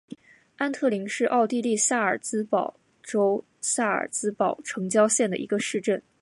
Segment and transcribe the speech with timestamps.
[0.55, 6.01] 安特灵是奥地利萨尔茨堡州萨尔茨堡城郊县的一个市镇。